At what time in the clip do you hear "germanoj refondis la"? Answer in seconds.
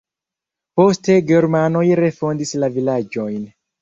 1.31-2.71